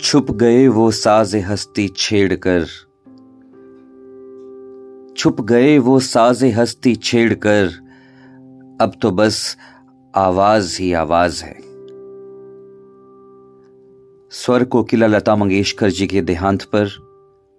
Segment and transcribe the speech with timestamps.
[0.00, 2.64] छुप गए वो साज हस्ती छेड़कर।
[5.16, 7.66] छुप गए वो साज हस्ती छेड़कर।
[8.80, 9.56] अब तो बस
[10.14, 11.58] आवाज़ ही आवाज़ है।
[14.30, 16.88] स्वर कोकिला लता मंगेशकर जी के देहांत पर।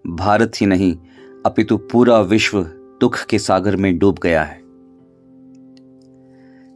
[0.07, 0.97] भारत ही नहीं,
[1.45, 2.63] अपितु पूरा विश्व
[3.01, 4.61] दुख के सागर में डूब गया है।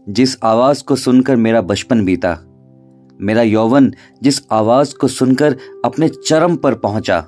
[0.10, 2.46] जिस आवाज़ को सुनकर मेरा बचपन बीता
[3.22, 7.28] मेरा यौवन जिस आवाज़ को सुनकर अपने चरम पर पहुँचा।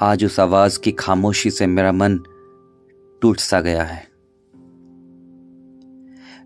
[0.00, 2.18] आज उस आवाज़ की खामोशी से मेरा मन
[3.22, 4.08] टूट सा गया है।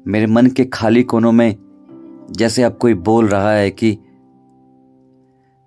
[0.07, 1.57] मेरे मन के खाली कोनों में
[2.31, 3.99] जैसे अब कोई बोल रहा है कि,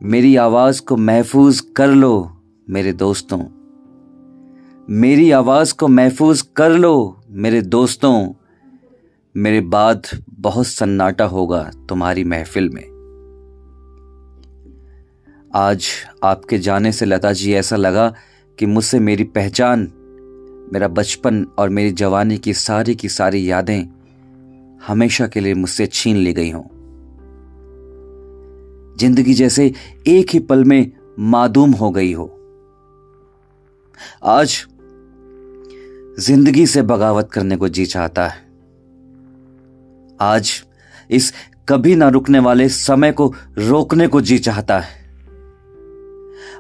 [0.04, 3.44] मेरी आवाज़ को महफूज कर लो मेरे दोस्तों।
[4.90, 8.34] मेरी आवाज़ को महफूज कर लो मेरे दोस्तों।
[9.35, 12.84] मेरे बाद बहुत सन्नाटा होगा तुम्हारी महफिल में।
[15.55, 15.88] आज
[16.23, 18.15] आपके जाने से लता जी ऐसा लगा
[18.60, 19.88] कि मुझसे मेरी पहचान,
[20.73, 23.88] मेरा बचपन और मेरी जवानी की सारी की सारी यादें
[24.88, 26.63] हमेशा के लिए मुझसे छीन ली गई हों।
[28.99, 29.73] ज़िंदगी जैसे
[30.07, 32.27] एक ही पल में मादूम हो गई हो।
[34.23, 34.66] आज
[36.20, 38.51] ज़िंदगी से बगावत करने को जी चाहता है।
[40.22, 40.64] आज
[41.12, 41.34] इस
[41.70, 45.05] कभी ना रुकने वाले समय को रोकने को जी चाहता है।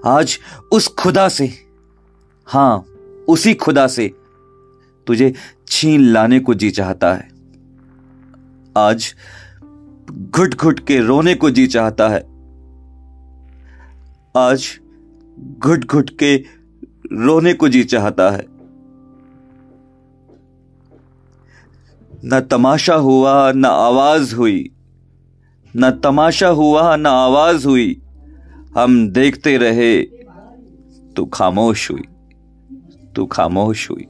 [0.05, 0.39] आज
[0.71, 1.53] उस खुदा से,
[2.45, 2.85] हाँ,
[3.27, 4.11] उसी खुदा से
[5.07, 5.33] तुझे
[5.67, 7.31] छीन लाने को जी चाहता है।
[8.77, 9.15] आज
[10.11, 12.19] घुट घुट के रोने को जी चाहता है।
[14.37, 14.79] आज
[15.59, 16.35] घुट घुट के
[17.13, 18.60] रोने को जी चाहता है।
[22.25, 24.71] न तमाशा हुआ, न आवाज़ हुई।
[25.75, 28.01] न तमाशा हुआ, न आवाज़ हुई।
[28.77, 30.01] हम देखते रहे,
[31.15, 32.03] तू खामोश हुई,
[33.15, 34.07] तू खामोश हुई।